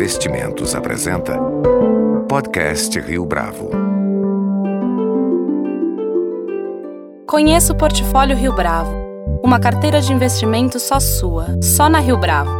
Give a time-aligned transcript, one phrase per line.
[0.00, 1.38] Investimentos apresenta
[2.26, 3.68] Podcast Rio Bravo.
[7.26, 8.90] Conheça o Portfólio Rio Bravo,
[9.44, 12.50] uma carteira de investimentos só sua, só na Rio Bravo.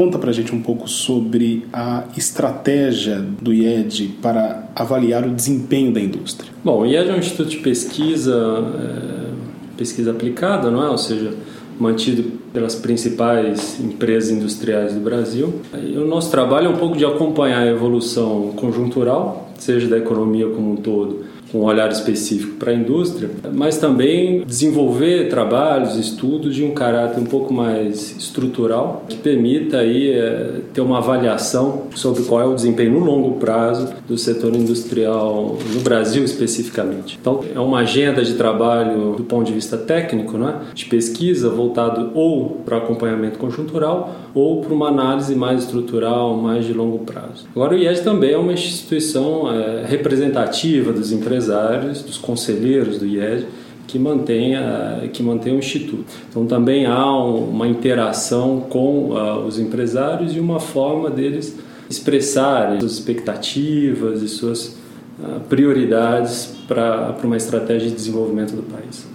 [0.00, 5.92] Conta para a gente um pouco sobre a estratégia do IED para avaliar o desempenho
[5.92, 6.50] da indústria.
[6.64, 8.34] Bom, o IED é um instituto de pesquisa,
[8.80, 10.88] é, pesquisa aplicada, não é?
[10.88, 11.34] Ou seja,
[11.78, 15.60] mantido pelas principais empresas industriais do Brasil.
[15.74, 20.48] E o nosso trabalho é um pouco de acompanhar a evolução conjuntural, seja da economia
[20.48, 26.54] como um todo, com um olhar específico para a indústria, mas também desenvolver trabalhos, estudos
[26.54, 32.22] de um caráter um pouco mais estrutural, que permita aí é, ter uma avaliação sobre
[32.22, 37.18] qual é o desempenho no longo prazo do setor industrial no Brasil especificamente.
[37.20, 42.10] Então, é uma agenda de trabalho do ponto de vista técnico, né, de pesquisa voltado
[42.14, 47.46] ou para acompanhamento conjuntural ou para uma análise mais estrutural, mais de longo prazo.
[47.54, 53.06] Agora, o IED também é uma instituição é, representativa das empresas empresários, dos conselheiros do
[53.06, 53.46] IED,
[53.86, 56.04] que mantém, a, que mantém o Instituto.
[56.28, 61.58] Então também há um, uma interação com uh, os empresários e uma forma deles
[61.88, 64.78] expressarem suas expectativas e suas
[65.18, 69.06] uh, prioridades para uma estratégia de desenvolvimento do país.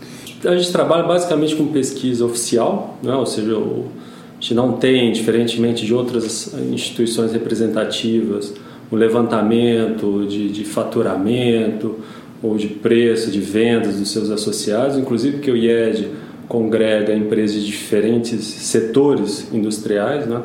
[0.43, 3.15] A gente trabalha basicamente com pesquisa oficial, né?
[3.15, 3.85] ou seja, o,
[4.37, 8.53] a gente não tem, diferentemente de outras instituições representativas,
[8.91, 11.95] o levantamento de, de faturamento
[12.41, 16.09] ou de preço, de vendas dos seus associados, inclusive porque o IED
[16.47, 20.43] congrega empresas de diferentes setores industriais, né?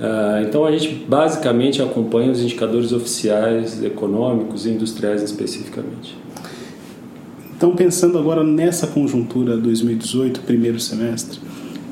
[0.00, 6.16] Ah, então a gente basicamente acompanha os indicadores oficiais econômicos e industriais especificamente.
[7.56, 11.38] Então pensando agora nessa conjuntura 2018, primeiro semestre,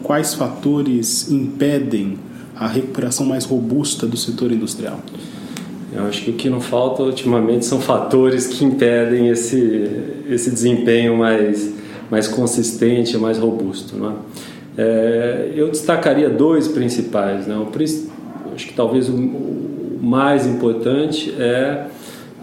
[0.03, 2.19] quais fatores impedem
[2.56, 5.00] a recuperação mais robusta do setor industrial?
[5.93, 9.91] Eu acho que o que não falta ultimamente são fatores que impedem esse,
[10.28, 11.73] esse desempenho mais,
[12.11, 13.97] mais consistente, mais robusto.
[13.97, 14.15] Né?
[14.79, 17.47] É, eu destacaria dois principais.
[17.47, 17.56] Né?
[17.56, 17.69] O,
[18.55, 21.87] acho que talvez o, o mais importante é,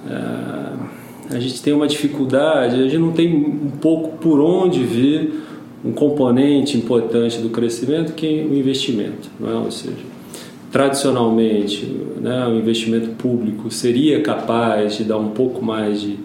[0.10, 5.46] é, a gente tem uma dificuldade, a gente não tem um pouco por onde vir
[5.86, 9.54] um componente importante do crescimento que é o investimento, não é?
[9.56, 10.17] ou seja,
[10.72, 11.86] tradicionalmente
[12.20, 16.18] né, o investimento público seria capaz de dar um pouco mais de,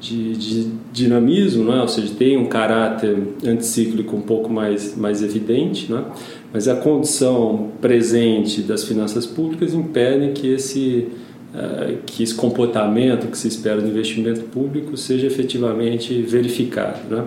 [0.00, 1.80] de, de dinamismo, né?
[1.80, 6.04] ou seja, tem um caráter anticíclico um pouco mais, mais evidente, né?
[6.52, 11.08] mas a condição presente das finanças públicas impede que esse,
[11.54, 16.98] uh, que esse comportamento que se espera do investimento público seja efetivamente verificado.
[17.08, 17.24] Né?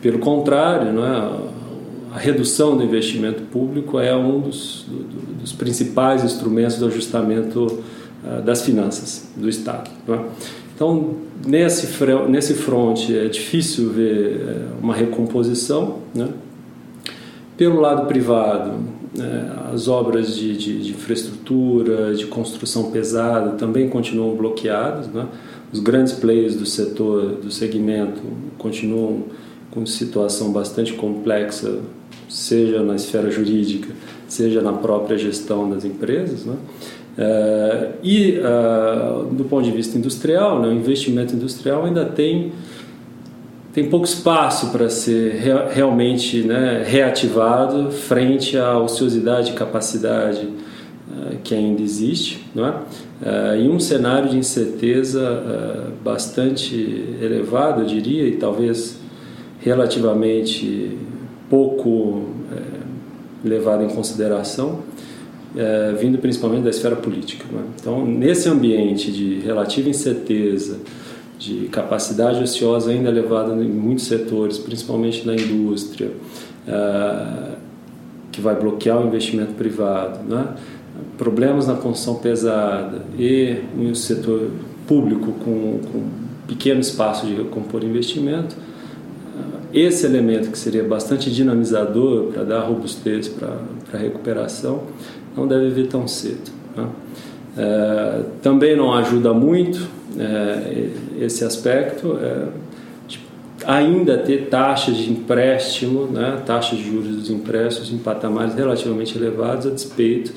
[0.00, 1.30] Pelo contrário, né,
[2.14, 8.40] a redução do investimento público é um dos, do, dos principais instrumentos do ajustamento uh,
[8.40, 9.90] das finanças do Estado.
[10.08, 10.20] É?
[10.76, 11.88] Então, nesse,
[12.28, 15.98] nesse front é difícil ver eh, uma recomposição.
[16.12, 16.28] Né?
[17.56, 18.72] Pelo lado privado,
[19.16, 25.06] eh, as obras de, de, de, infraestrutura, de construção pesada também continuam bloqueadas.
[25.08, 25.26] Né?
[25.72, 28.20] Os grandes players do setor, do segmento,
[28.58, 29.24] continuam
[29.74, 31.80] com situação bastante complexa
[32.34, 33.94] seja na esfera jurídica,
[34.26, 36.44] seja na própria gestão das empresas.
[36.44, 36.56] Né?
[37.16, 42.50] Uh, e uh, do ponto de vista industrial, né, o investimento industrial ainda tem,
[43.72, 51.36] tem pouco espaço para ser re realmente né, reativado frente à ociosidade e capacidade uh,
[51.44, 52.44] que ainda existe.
[52.52, 52.74] Não é?
[53.58, 56.74] e um cenário de incerteza bastante
[57.22, 58.98] elevado, eu diria, e talvez
[59.60, 60.98] relativamente
[61.48, 64.82] pouco é, levado em consideração
[65.56, 67.44] é, vindo principalmente da esfera política.
[67.50, 67.62] Né?
[67.80, 70.78] Então, nesse ambiente de relativa incerteza,
[71.38, 76.10] de capacidade ociosa ainda elevada em muitos setores, principalmente na indústria,
[76.66, 77.54] é,
[78.32, 80.48] que vai bloquear o investimento privado, né?
[81.16, 84.50] problemas na construção pesada e no setor
[84.86, 86.02] público com, com
[86.46, 88.56] pequeno espaço de recompor investimento,
[89.74, 93.58] esse elemento que seria bastante dinamizador para dar robustez para
[93.92, 94.84] a recuperação
[95.36, 96.52] não deve vir tão cedo.
[96.76, 96.88] Né?
[97.56, 99.86] É, também não ajuda muito
[100.16, 100.90] é,
[101.20, 102.46] esse aspecto é,
[103.08, 103.20] de
[103.66, 109.66] ainda ter taxas de empréstimo, né, taxas de juros dos empréstimos em patamares relativamente elevados
[109.66, 110.32] a despeito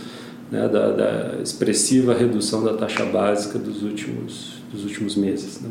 [0.51, 5.62] né, da, da, expressiva redução da taxa básica dos últimos, dos últimos meses.
[5.62, 5.69] Né?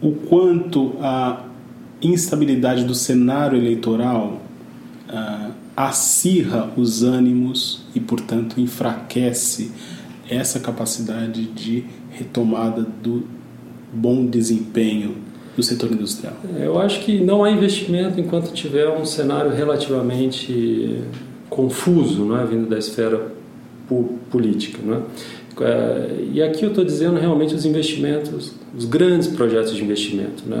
[0.00, 1.46] O quanto a
[2.02, 4.42] instabilidade do cenário eleitoral
[5.08, 9.70] uh, acirra os ânimos e, portanto, enfraquece
[10.28, 13.24] essa capacidade de retomada do
[13.92, 15.16] bom desempenho
[15.56, 16.34] do setor industrial?
[16.58, 21.02] Eu acho que não há investimento enquanto tiver um cenário relativamente
[21.50, 23.32] confuso, não é, vindo da esfera
[24.30, 25.00] política, não é?
[25.60, 26.08] É?
[26.32, 30.56] E aqui eu estou dizendo realmente os investimentos, os grandes projetos de investimento, né?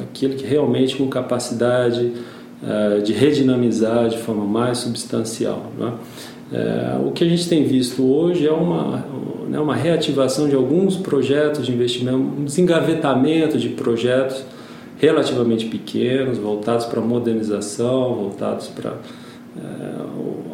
[0.00, 2.12] aquele que realmente com capacidade
[2.62, 5.72] uh, de redinamizar de forma mais substancial.
[5.78, 5.92] Né?
[6.52, 9.04] Uh, o que a gente tem visto hoje é uma,
[9.48, 14.44] né, uma reativação de alguns projetos de investimento, um desengavetamento de projetos
[14.98, 18.94] relativamente pequenos, voltados para modernização, voltados para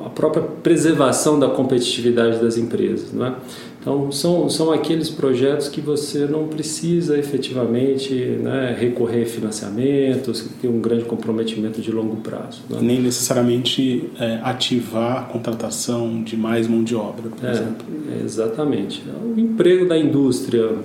[0.05, 3.13] a própria preservação da competitividade das empresas.
[3.13, 3.35] Não é?
[3.83, 10.69] Então, são, são aqueles projetos que você não precisa efetivamente né, recorrer a financiamentos, ter
[10.69, 12.63] um grande comprometimento de longo prazo.
[12.71, 12.79] Né?
[12.81, 17.87] Nem necessariamente é, ativar a contratação de mais mão de obra, por é, exemplo.
[18.25, 19.03] Exatamente.
[19.25, 20.77] O emprego da indústria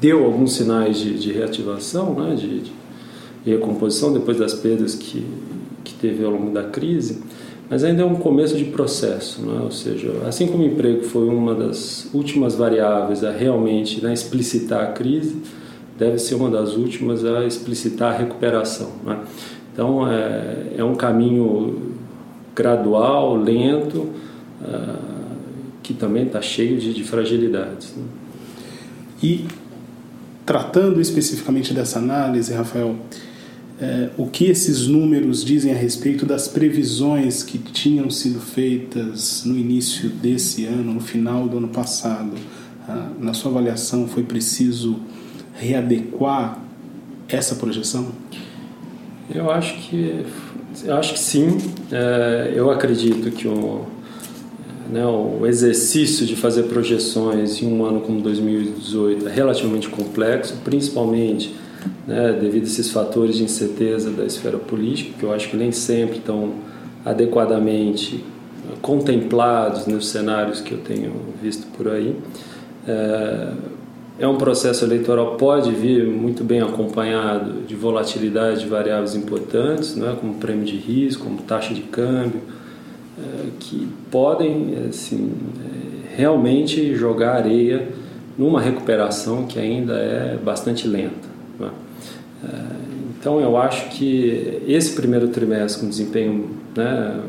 [0.00, 2.72] deu alguns sinais de, de reativação, né, de, de
[3.44, 5.24] recomposição depois das perdas que,
[5.84, 7.22] que teve ao longo da crise
[7.70, 9.62] mas ainda é um começo de processo, é?
[9.62, 14.82] ou seja, assim como o emprego foi uma das últimas variáveis a realmente né, explicitar
[14.82, 15.36] a crise,
[15.98, 18.90] deve ser uma das últimas a explicitar a recuperação.
[19.06, 19.16] É?
[19.72, 21.92] Então é, é, um caminho
[22.54, 24.08] gradual, lento,
[24.60, 25.12] uh,
[25.82, 27.94] que também está cheio de, de fragilidades.
[27.96, 28.04] Né?
[29.22, 29.46] E
[30.44, 32.96] tratando especificamente dessa análise, Rafael,
[33.82, 39.58] é, o que esses números dizem a respeito das previsões que tinham sido feitas no
[39.58, 42.30] início desse ano, no final do ano passado.
[42.88, 45.00] Ah, na sua avaliação, foi preciso
[45.54, 46.62] readequar
[47.28, 48.06] essa projeção?
[49.34, 50.24] Eu acho que,
[50.84, 51.58] eu acho que sim.
[51.90, 53.84] É, eu acredito que o,
[54.92, 61.61] né, o exercício de fazer projeções em um ano como 2018 é relativamente complexo, principalmente
[62.06, 65.72] né, devido a esses fatores de incerteza da esfera política, que eu acho que nem
[65.72, 66.54] sempre estão
[67.04, 68.24] adequadamente
[68.80, 72.16] contemplados nos cenários que eu tenho visto por aí.
[72.86, 73.52] É,
[74.18, 80.14] é um processo eleitoral pode vir muito bem acompanhado de volatilidade de variáveis importantes, é
[80.14, 82.40] como prêmio de risco, como taxa de câmbio,
[83.18, 85.32] é, que podem assim,
[86.16, 87.88] realmente jogar areia
[88.38, 91.31] numa recuperação que ainda é bastante lenta.
[91.62, 91.70] Né?
[92.44, 92.48] É,
[93.18, 97.20] então eu acho que esse primeiro trimestre com desempenho né,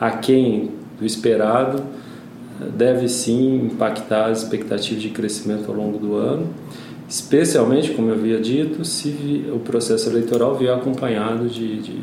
[0.00, 1.82] aquém do esperado
[2.76, 6.48] deve sim impactar as expectativas de crescimento ao longo do ano,
[7.08, 12.02] especialmente, como eu havia dito, se o processo eleitoral vier acompanhado de, de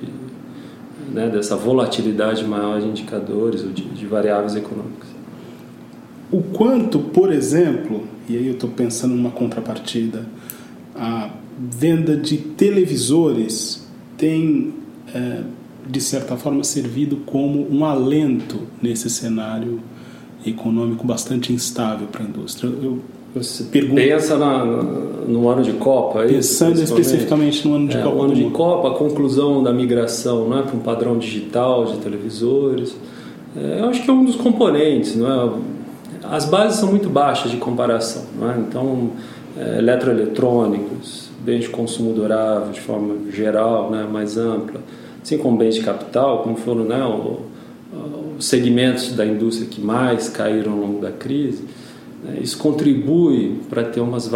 [1.12, 5.10] né, dessa volatilidade maior de indicadores ou de, de variáveis econômicas.
[6.32, 10.26] O quanto, por exemplo, e aí eu estou pensando numa contrapartida,
[10.96, 14.74] a venda de televisores tem,
[15.14, 15.42] é,
[15.88, 19.80] de certa forma, servido como um alento nesse cenário
[20.46, 22.70] econômico bastante instável para a indústria.
[22.70, 23.00] Eu,
[23.34, 28.16] você pensa na, no ano de Copa, é pensando especificamente no ano de é, Copa.
[28.16, 31.98] O ano de Copa, a conclusão da migração não é, para um padrão digital de
[31.98, 32.96] televisores,
[33.58, 35.76] é, eu acho que é um dos componentes, não é?
[36.24, 38.58] As bases são muito baixas de comparação, não é?
[38.58, 39.12] Então,
[39.58, 44.82] é, eletroeletrônicos, bens de consumo durável de forma geral, né, mais ampla,
[45.22, 47.02] assim como bens de capital, como foram né,
[48.38, 51.64] os segmentos da indústria que mais caíram ao longo da crise,
[52.24, 54.30] né, isso contribui para ter, umas,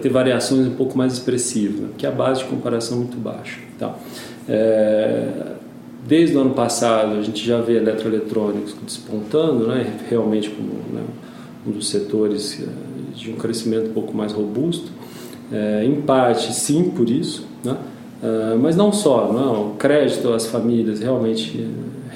[0.00, 3.58] ter variações um pouco mais expressivas, né, porque a base de comparação é muito baixa.
[3.76, 3.94] Então,
[4.48, 5.28] é,
[6.06, 11.02] desde o ano passado a gente já vê eletroeletrônicos despontando, né, realmente como né,
[11.66, 12.66] um dos setores eh,
[13.14, 14.90] de um crescimento um pouco mais robusto.
[15.50, 17.76] É, em parte, sim, por isso, né?
[18.22, 21.66] É, mas não só, não, o crédito às famílias realmente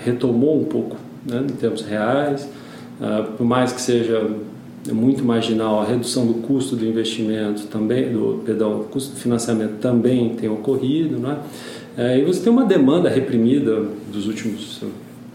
[0.05, 2.49] retomou um pouco né, em termos reais,
[3.01, 4.29] é, por mais que seja
[4.91, 10.31] muito marginal, a redução do custo do investimento também, do perdão, custo do financiamento também
[10.31, 11.39] tem ocorrido, né?
[11.97, 14.83] É, e você tem uma demanda reprimida dos últimos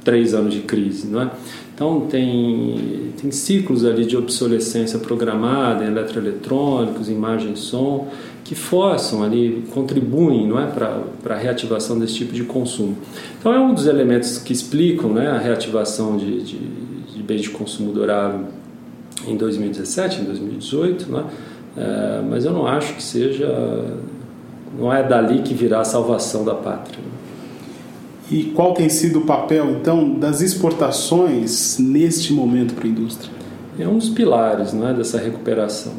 [0.04, 1.32] três anos de crise, não é?
[1.78, 8.08] Então tem, tem ciclos ali de obsolescência programada em eletroeletrônicos, imagem e som,
[8.44, 12.98] que forçam ali, contribuem não é, para a reativação desse tipo de consumo.
[13.40, 17.52] Então é um dos elementos que explicam né, a reativação de, de, de bens de
[17.52, 18.46] consumo durável
[19.28, 21.26] em 2017, em 2018, né?
[21.78, 23.54] É, mas eu não acho que seja,
[24.76, 27.17] não é dali que virá a salvação da pátria.
[28.30, 33.32] E qual tem sido o papel, então, das exportações neste momento para a indústria?
[33.80, 35.94] É um dos pilares né, dessa recuperação.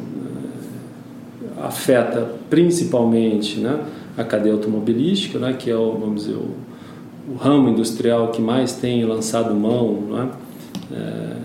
[1.61, 3.83] Afeta principalmente né,
[4.15, 6.55] a cadeia automobilística, né, que é o, vamos dizer, o,
[7.33, 10.29] o ramo industrial que mais tem lançado mão né,
[10.91, 11.35] é,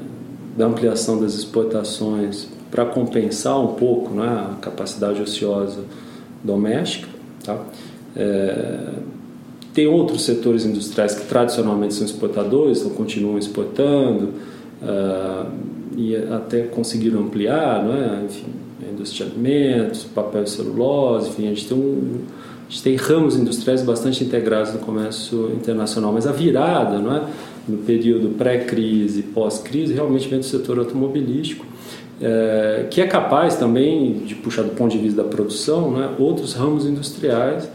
[0.56, 5.80] da ampliação das exportações para compensar um pouco né, a capacidade ociosa
[6.42, 7.08] doméstica.
[7.42, 7.58] Tá?
[8.16, 8.78] É,
[9.74, 14.30] tem outros setores industriais que tradicionalmente são exportadores, então continuam exportando
[14.80, 15.50] uh,
[15.96, 18.24] e até conseguiram ampliar, não é?
[18.24, 18.46] enfim,
[18.86, 22.20] a indústria de alimentos, papel e celulose, enfim, a gente tem um,
[22.66, 27.24] a gente tem ramos industriais bastante integrados no comércio internacional, mas a virada, não é?
[27.66, 31.66] no período pré-crise, pós-crise, realmente vem do setor automobilístico,
[32.22, 36.54] é, que é capaz também de puxar do ponto de vista da produção, né, outros
[36.54, 37.68] ramos industriais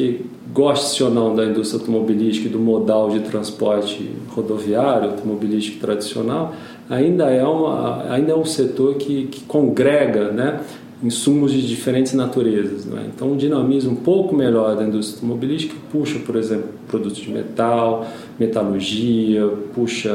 [0.00, 6.54] que goste ou não da indústria automobilística e do modal de transporte rodoviário, automobilístico tradicional,
[6.88, 10.60] ainda é, uma, ainda é um setor que, que congrega né,
[11.02, 12.86] insumos de diferentes naturezas.
[12.86, 13.10] Né?
[13.14, 18.06] Então, um dinamismo um pouco melhor da indústria automobilística puxa, por exemplo, produtos de metal,
[18.38, 20.10] metalurgia, puxa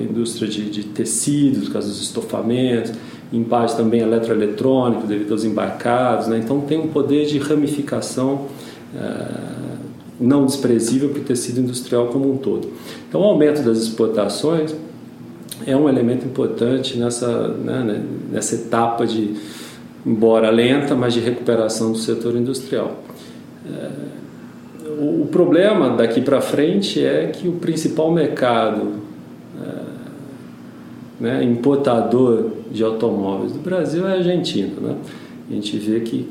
[0.00, 2.92] indústria de, de tecidos, caso dos estofamentos,
[3.32, 6.26] em parte também eletroeletrônico, devido aos embarcados.
[6.26, 6.40] Né?
[6.44, 8.48] Então, tem um poder de ramificação
[10.20, 12.68] não desprezível para o tecido industrial como um todo.
[13.08, 14.74] Então, o aumento das exportações
[15.66, 19.34] é um elemento importante nessa, né, né nessa etapa de,
[20.06, 23.02] embora lenta, mas de recuperação do setor industrial.
[23.66, 23.90] É,
[24.98, 28.94] o, problema daqui para frente é que o principal mercado
[29.60, 29.68] é,
[31.20, 34.72] né, importador de automóveis do Brasil é a Argentina.
[34.80, 34.96] Né?
[35.50, 36.28] A gente vê que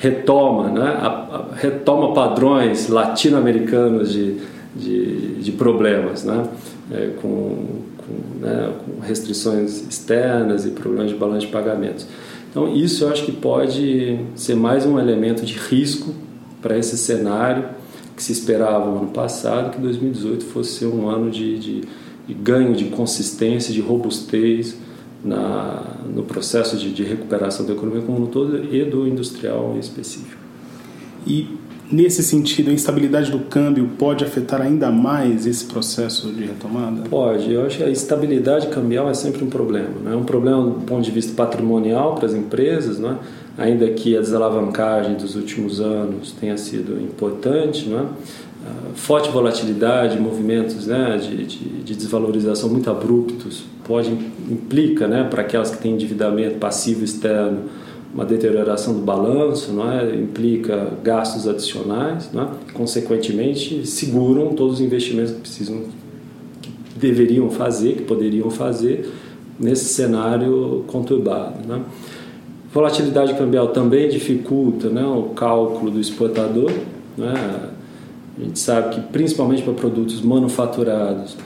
[0.00, 4.38] retoma, né, a, a, retoma padrões latino-americanos de,
[4.74, 6.48] de, de, problemas, né,
[6.90, 7.66] é, com,
[7.98, 12.06] com, né, com, restrições externas e problemas de balanço de pagamentos.
[12.50, 16.14] Então, isso eu acho que pode ser mais um elemento de risco
[16.62, 17.66] para esse cenário
[18.16, 21.80] que se esperava no ano passado, que 2018 fosse ser um ano de, de,
[22.26, 24.78] de ganho de consistência, de robustez,
[25.24, 25.82] na,
[26.14, 30.40] no processo de, de, recuperação da economia como um todo e do industrial em específico.
[31.26, 31.58] E
[31.92, 37.02] nesse sentido, a instabilidade do câmbio pode afetar ainda mais esse processo de retomada?
[37.08, 37.52] Pode.
[37.52, 40.00] Eu acho que a estabilidade cambial é sempre um problema.
[40.02, 40.12] Né?
[40.12, 43.18] É um problema do ponto de vista patrimonial para as empresas, né?
[43.58, 48.06] ainda que a desalavancagem dos últimos anos tenha sido importante, né?
[48.94, 54.10] Forte volatilidade, movimentos né, de, de, de, desvalorização muito abruptos, pode
[54.50, 57.62] implica né, para aquelas que têm endividamento passivo externo
[58.12, 60.16] uma deterioração do balanço, não é?
[60.16, 62.46] implica gastos adicionais, não é?
[62.74, 65.84] consequentemente seguram todos os investimentos que precisam,
[66.60, 69.08] que deveriam fazer, que poderiam fazer
[69.60, 71.66] nesse cenário conturbado.
[71.68, 71.82] Né?
[72.74, 76.72] Volatilidade cambial também dificulta né, o cálculo do exportador.
[77.16, 77.34] Né?
[78.40, 81.36] A gente sabe que, principalmente para produtos manufaturados,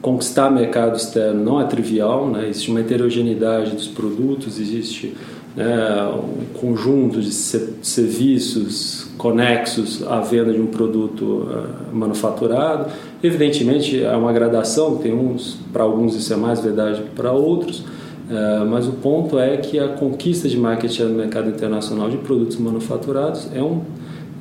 [0.00, 2.48] conquistar mercado externo não é trivial, né?
[2.48, 5.16] existe uma heterogeneidade dos produtos, existe
[5.56, 5.66] né,
[6.12, 12.92] um conjunto de serviços conexos à venda de um produto uh, manufaturado.
[13.22, 17.80] Evidentemente, é uma gradação, tem uns, para alguns isso é mais verdade que para outros,
[17.80, 22.58] uh, mas o ponto é que a conquista de market no mercado internacional de produtos
[22.58, 23.82] manufaturados é um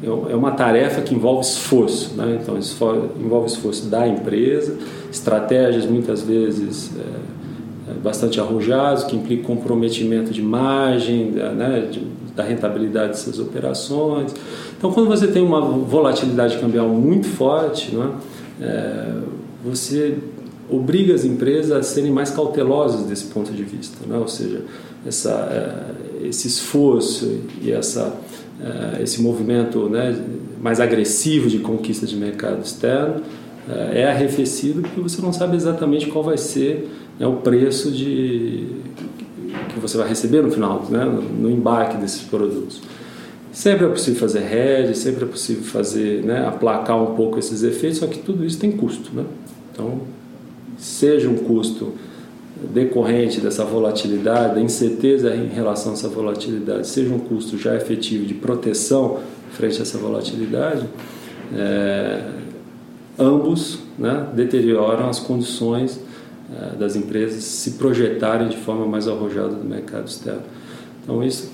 [0.03, 2.39] é, é uma tarefa que envolve esforço, né?
[2.41, 2.57] então
[3.19, 4.77] envolve esforço da empresa,
[5.12, 12.01] estratégias muitas vezes é, é, bastante arrojadas, que implicam comprometimento de margem, da, né, de,
[12.36, 14.33] da rentabilidade dessas operações.
[14.77, 18.07] Então, quando você tem uma volatilidade cambial muito forte, não é?
[18.62, 19.13] é
[19.63, 20.17] você
[20.70, 24.20] obriga as empresas a serem mais cautelosas desse ponto de vista, não é?
[24.20, 24.62] ou seja,
[25.05, 25.32] essa,
[26.22, 28.15] é, esse esforço e essa,
[28.62, 30.17] é, esse movimento né,
[30.62, 33.22] mais agressivo de conquista de mercado externo
[33.70, 36.89] é, é arrefecido porque você não sabe exatamente qual vai ser
[37.20, 38.67] né, o preço de,
[39.74, 42.82] que você vai receber no final, né, no embarque desses produtos.
[43.51, 48.00] Sempre é possível fazer hedge, sempre é possível fazer, né, aplacar um pouco esses efeitos,
[48.00, 49.12] só que tudo isso tem custo.
[49.13, 49.24] Né?
[49.72, 50.01] Então,
[50.77, 51.94] seja um custo
[52.72, 58.25] decorrente dessa volatilidade, da incerteza em relação a essa volatilidade, seja um custo já efetivo
[58.25, 59.20] de proteção
[59.51, 60.88] frente a essa volatilidade,
[61.56, 62.22] é,
[63.18, 66.00] ambos né, deterioram as condições
[66.56, 70.42] é, das empresas se projetarem de forma mais arrojada no mercado externo.
[71.03, 71.51] Então, isso,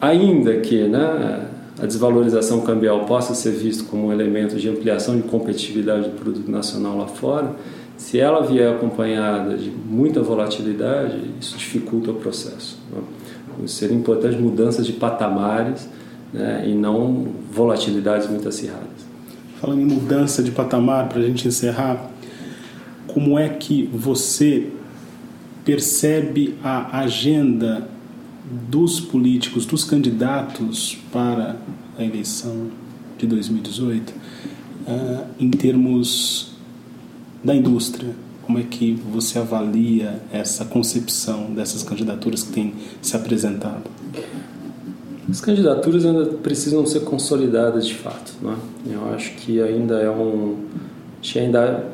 [0.00, 1.46] ainda que né,
[1.80, 6.50] a desvalorização cambial possa ser visto como um elemento de ampliação de competitividade do produto
[6.50, 7.54] nacional lá fora,
[7.96, 12.78] se ela vier acompanhada de muita volatilidade, isso dificulta o processo.
[12.92, 13.66] Né?
[13.66, 15.88] Seria importante mudanças de patamares
[16.32, 19.04] né, e não volatilidades muito acirradas.
[19.60, 22.10] Falando em mudança de patamar, para a gente encerrar,
[23.06, 24.70] como é que você
[25.64, 27.88] percebe a agenda
[28.68, 31.56] dos políticos, dos candidatos para
[31.96, 32.68] a eleição
[33.16, 34.14] de 2018, uh,
[34.86, 36.53] ah, em termos
[37.44, 38.10] da indústria?
[38.42, 43.84] Como é que você avalia essa concepção dessas candidaturas que têm se apresentado?
[45.30, 48.34] As candidaturas ainda precisam ser consolidadas de fato.
[48.42, 48.56] Né?
[48.92, 50.56] Eu acho que ainda é um.
[51.20, 51.86] Acho que ainda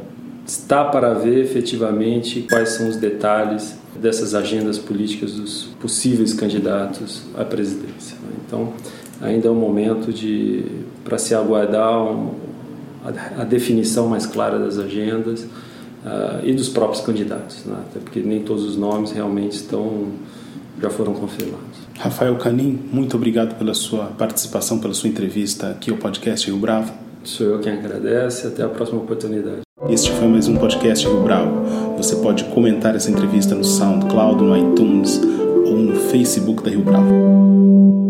[0.44, 7.44] está para ver efetivamente quais são os detalhes dessas agendas políticas dos possíveis candidatos à
[7.44, 8.16] presidência.
[8.16, 8.32] Né?
[8.46, 8.72] Então,
[9.20, 10.64] ainda é um momento de
[11.04, 12.04] para se aguardar
[13.04, 17.76] a, a, definição mais clara das agendas uh, e dos próprios candidatos, né?
[17.88, 20.08] até porque nem todos os nomes realmente estão
[20.80, 21.60] já foram confirmados.
[21.98, 26.92] Rafael Canim, muito obrigado pela sua participação, pela sua entrevista aqui ao podcast Rio Bravo.
[27.22, 28.46] Sou eu quem agradece.
[28.46, 29.60] Até a próxima oportunidade.
[29.88, 31.96] Este foi mais um podcast Rio Bravo.
[31.96, 35.20] Você pode comentar essa entrevista no SoundCloud, no iTunes
[35.66, 38.09] ou no Facebook da Rio Bravo.